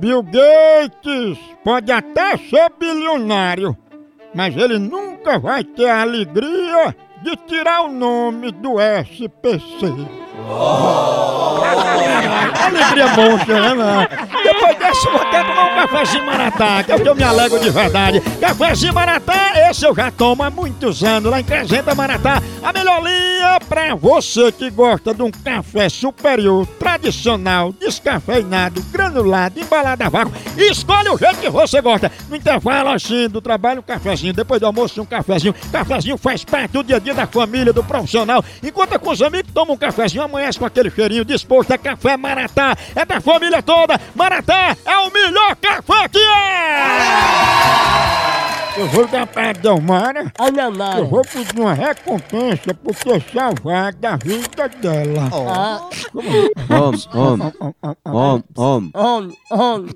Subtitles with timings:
[0.00, 3.76] Bill Gates pode até ser bilionário,
[4.34, 9.60] mas ele nunca vai ter a alegria de tirar o nome do SPC.
[12.64, 14.08] Alegria monstra, né, mano?
[14.52, 17.60] Depois eu vou até tomar um cafezinho maratá, que é o que eu me alegro
[17.60, 18.20] de verdade.
[18.40, 22.42] Cafezinho maratá, esse eu já tomo há muitos anos, lá em Crescenta Maratá.
[22.62, 30.02] A melhor linha pra você que gosta de um café superior, tradicional, descafeinado, granulado, embalado
[30.02, 30.32] a vácuo.
[30.56, 32.10] Escolhe o jeito que você gosta.
[32.28, 34.32] No intervalo, assim, do trabalho, um cafezinho.
[34.32, 35.54] Depois do almoço, um cafezinho.
[35.70, 38.44] Cafezinho faz parte do dia a dia da família, do profissional.
[38.62, 41.70] Enquanto com os amigos, toma um cafezinho, amanhece com aquele cheirinho disposto.
[41.70, 43.98] É café Maratá, é da família toda.
[44.14, 46.80] Maratá é o melhor café que é!
[48.76, 50.32] Eu vou dar pra Delmara.
[50.38, 51.00] Olha Eu lá.
[51.02, 55.28] vou pedir uma recompensa por ter salvado a vida dela.
[55.32, 55.88] Ah,
[56.70, 57.74] Om, om,
[58.06, 58.90] om, om.
[58.94, 59.86] on, on.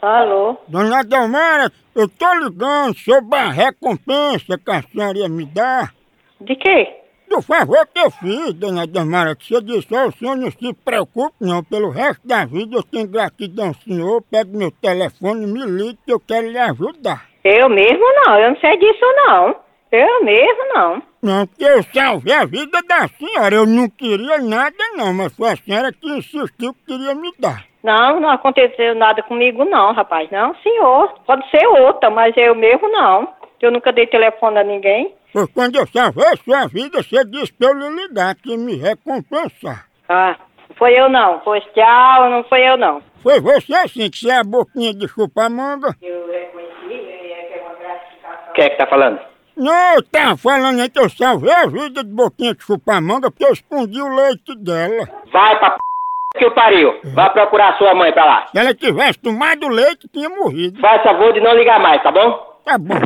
[0.00, 0.56] Alô?
[0.66, 5.94] Dona Delmara, eu tô ligando sobre a recompensa que a senhora ia me dar.
[6.40, 7.01] De quê?
[7.32, 10.74] Do favor que eu fiz, dona Delmara, que você disse, ó, o senhor não se
[10.84, 15.64] preocupe não, pelo resto da vida eu tenho gratidão ao senhor, pega meu telefone, me
[15.64, 17.24] ligue que eu quero lhe ajudar.
[17.42, 19.56] Eu mesmo não, eu não sei disso não.
[19.90, 21.02] Eu mesmo não.
[21.22, 25.52] Não, porque eu salvei a vida da senhora, eu não queria nada não, mas foi
[25.52, 27.64] a senhora que insistiu que queria me dar.
[27.82, 30.30] Não, não aconteceu nada comigo não, rapaz.
[30.30, 31.14] Não, senhor.
[31.26, 33.26] Pode ser outra, mas eu mesmo não.
[33.58, 35.14] Eu nunca dei telefone a ninguém.
[35.32, 38.76] Pois quando eu salvei a sua vida, você disse pra eu lhe ligar, que me
[38.76, 39.86] recompensar.
[40.08, 40.36] Ah,
[40.68, 41.40] não foi eu não.
[41.40, 43.02] Pois tchau, não foi eu não.
[43.22, 45.96] Foi você assim, que você é a boquinha de chupar manga?
[46.02, 48.52] Eu reconheci, é uma gratificação.
[48.54, 49.20] Quem é que tá falando?
[49.56, 53.30] Não, eu tava falando aí que eu salvei a vida de boquinha de chupar manga
[53.30, 55.08] porque eu escondi o leite dela.
[55.32, 55.78] Vai pra p...
[56.38, 57.00] que o pariu.
[57.14, 58.46] Vai procurar sua mãe pra lá.
[58.48, 60.80] Se ela tivesse tomado leite, tinha morrido.
[60.80, 62.60] Faz favor de não ligar mais, tá bom?
[62.64, 63.00] Tá bom.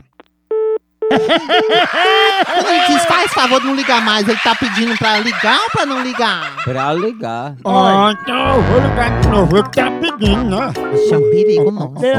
[1.10, 4.28] Ele diz, faz favor de não ligar mais.
[4.28, 6.56] Ele tá pedindo pra ligar ou pra não ligar?
[6.64, 7.54] Pra ligar.
[7.64, 9.56] Ah, então eu vou ligar de novo.
[9.56, 10.72] Ele tá pedindo, né?
[10.94, 11.94] Isso é um perigo, não.
[12.02, 12.18] Ele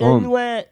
[0.00, 0.20] om.
[0.20, 0.66] não é...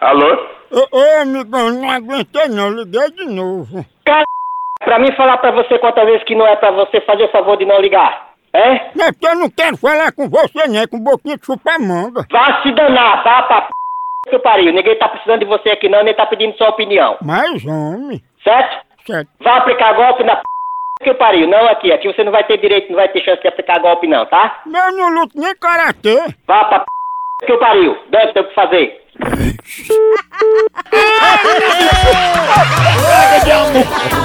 [0.00, 0.54] Alô?
[0.70, 3.86] Ô, ô, amigão, não aguentei não, liguei de novo.
[4.04, 4.24] Cara,
[4.80, 7.64] pra mim falar pra você quantas vezes que não é pra você fazer favor de
[7.64, 8.33] não ligar.
[8.54, 8.90] É?
[8.94, 10.86] Não é porque eu não quero falar com você, né?
[10.86, 12.24] Com boquinha de chupar manga.
[12.30, 13.70] Vá se danar, vá pra p...
[14.30, 14.72] que o pariu.
[14.72, 17.16] Ninguém tá precisando de você aqui não, nem tá pedindo sua opinião.
[17.20, 18.86] Mas, homem, Certo?
[19.04, 19.28] certo.
[19.40, 20.42] Vá aplicar golpe na p...
[21.02, 21.48] que o pariu.
[21.48, 21.92] Não aqui.
[21.92, 24.62] Aqui você não vai ter direito, não vai ter chance de aplicar golpe não, tá?
[24.66, 26.22] Eu não luto nem karatê.
[26.46, 26.86] Vá pra p...
[27.46, 27.98] que o pariu.
[28.08, 29.00] Deve ter o que fazer.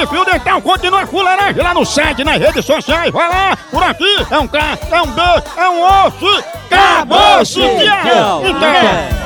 [0.00, 3.10] legal, Hollywood Field, então continua fuleiragem lá no site, nas redes sociais.
[3.10, 5.22] Vai lá, por aqui é um K, é um B,
[5.56, 6.44] é um osso.
[6.70, 7.60] Acabou-se.
[7.60, 9.19] Então...